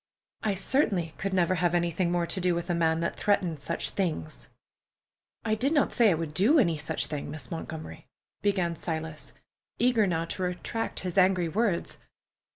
[0.41, 3.91] I certainly could never have anything more to do with a man that threatened such
[3.91, 4.47] things."
[5.45, 8.07] "I did not say I would do any such thing, Miss Montgomery,"
[8.41, 9.31] began Silas,
[9.77, 11.99] eager now to retract his angry words.